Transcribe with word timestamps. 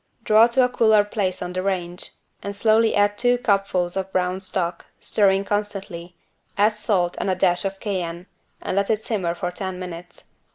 Draw 0.23 0.47
to 0.47 0.65
a 0.65 0.69
cooler 0.69 1.03
place 1.03 1.43
on 1.43 1.53
the 1.53 1.61
range 1.61 2.09
and 2.41 2.55
slowly 2.55 2.95
add 2.95 3.19
two 3.19 3.37
cupfuls 3.37 3.95
of 3.95 4.11
brown 4.11 4.39
stock, 4.41 4.83
stirring 4.99 5.45
constantly, 5.45 6.15
add 6.57 6.73
salt 6.73 7.15
and 7.19 7.29
a 7.29 7.35
dash 7.35 7.65
of 7.65 7.79
Cayenne 7.79 8.25
and 8.63 8.75
let 8.77 9.03
simmer 9.03 9.35
for 9.35 9.51
ten 9.51 9.77
minutes. 9.77 10.23